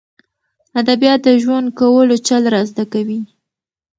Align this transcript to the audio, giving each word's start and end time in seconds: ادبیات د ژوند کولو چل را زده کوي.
ادبیات 0.81 1.19
د 1.25 1.29
ژوند 1.43 1.67
کولو 1.79 2.15
چل 2.27 2.43
را 2.53 2.61
زده 2.69 2.85
کوي. 2.93 3.19